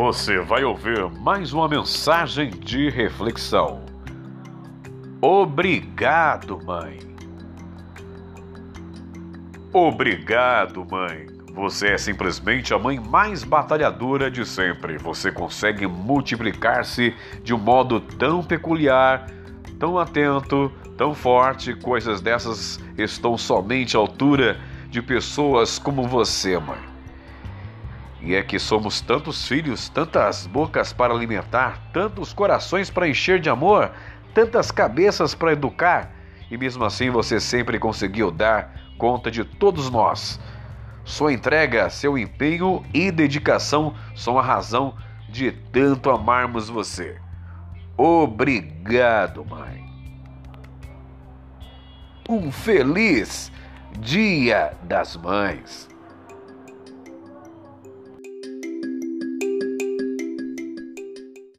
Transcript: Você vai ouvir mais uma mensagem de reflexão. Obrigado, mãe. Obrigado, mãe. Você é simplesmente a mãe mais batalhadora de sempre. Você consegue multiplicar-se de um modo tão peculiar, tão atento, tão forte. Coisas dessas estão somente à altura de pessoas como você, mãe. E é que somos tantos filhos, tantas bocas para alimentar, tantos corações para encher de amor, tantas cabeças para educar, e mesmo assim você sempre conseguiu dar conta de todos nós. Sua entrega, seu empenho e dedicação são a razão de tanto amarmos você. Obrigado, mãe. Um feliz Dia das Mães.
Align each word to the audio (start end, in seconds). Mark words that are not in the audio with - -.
Você 0.00 0.38
vai 0.38 0.62
ouvir 0.62 1.10
mais 1.10 1.52
uma 1.52 1.66
mensagem 1.66 2.50
de 2.50 2.88
reflexão. 2.88 3.80
Obrigado, 5.20 6.56
mãe. 6.64 7.00
Obrigado, 9.72 10.86
mãe. 10.88 11.26
Você 11.52 11.88
é 11.88 11.98
simplesmente 11.98 12.72
a 12.72 12.78
mãe 12.78 13.00
mais 13.00 13.42
batalhadora 13.42 14.30
de 14.30 14.46
sempre. 14.46 14.98
Você 14.98 15.32
consegue 15.32 15.84
multiplicar-se 15.88 17.12
de 17.42 17.52
um 17.52 17.58
modo 17.58 18.00
tão 18.00 18.40
peculiar, 18.40 19.26
tão 19.80 19.98
atento, 19.98 20.70
tão 20.96 21.12
forte. 21.12 21.74
Coisas 21.74 22.20
dessas 22.20 22.78
estão 22.96 23.36
somente 23.36 23.96
à 23.96 23.98
altura 23.98 24.60
de 24.90 25.02
pessoas 25.02 25.76
como 25.76 26.06
você, 26.06 26.56
mãe. 26.56 26.97
E 28.20 28.34
é 28.34 28.42
que 28.42 28.58
somos 28.58 29.00
tantos 29.00 29.46
filhos, 29.46 29.88
tantas 29.88 30.46
bocas 30.46 30.92
para 30.92 31.14
alimentar, 31.14 31.90
tantos 31.92 32.32
corações 32.32 32.90
para 32.90 33.08
encher 33.08 33.38
de 33.40 33.48
amor, 33.48 33.92
tantas 34.34 34.70
cabeças 34.70 35.34
para 35.34 35.52
educar, 35.52 36.10
e 36.50 36.56
mesmo 36.56 36.84
assim 36.84 37.10
você 37.10 37.38
sempre 37.38 37.78
conseguiu 37.78 38.30
dar 38.30 38.74
conta 38.98 39.30
de 39.30 39.44
todos 39.44 39.88
nós. 39.90 40.40
Sua 41.04 41.32
entrega, 41.32 41.88
seu 41.88 42.18
empenho 42.18 42.84
e 42.92 43.10
dedicação 43.10 43.94
são 44.14 44.38
a 44.38 44.42
razão 44.42 44.94
de 45.28 45.52
tanto 45.52 46.10
amarmos 46.10 46.68
você. 46.68 47.18
Obrigado, 47.96 49.44
mãe. 49.44 49.86
Um 52.28 52.52
feliz 52.52 53.50
Dia 53.98 54.74
das 54.82 55.16
Mães. 55.16 55.88